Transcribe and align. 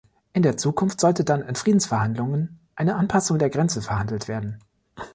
In 0.33 0.41
der 0.41 0.57
Zukunft 0.57 0.99
sollte 0.99 1.23
dann 1.23 1.43
in 1.43 1.53
Friedensverhandlungen 1.53 2.57
eine 2.75 2.95
Anpassung 2.95 3.37
der 3.37 3.51
Grenze 3.51 3.83
verhandelt 3.83 4.27
werden. 4.27 4.57